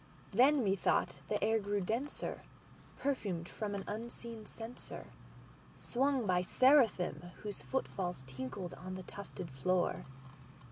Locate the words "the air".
1.29-1.59